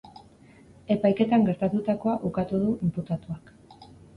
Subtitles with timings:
[0.95, 3.57] Epaiketan gertatutakoa ukatu du inputatuak.